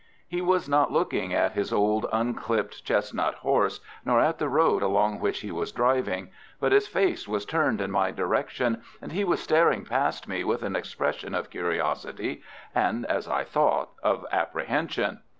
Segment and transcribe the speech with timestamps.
[0.27, 5.19] He was not looking at his old, unclipped chestnut horse, nor at the road along
[5.19, 9.41] which he was driving, but his face was turned in my direction, and he was
[9.43, 12.41] staring past me with an expression of curiosity
[12.73, 15.19] and, as I thought, of apprehension.